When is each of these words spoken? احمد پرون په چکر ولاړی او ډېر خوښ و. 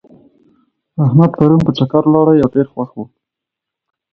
احمد 1.05 1.31
پرون 1.37 1.61
په 1.65 1.71
چکر 1.77 2.03
ولاړی 2.05 2.37
او 2.43 2.49
ډېر 2.55 2.67
خوښ 2.73 2.89
و. 2.95 2.99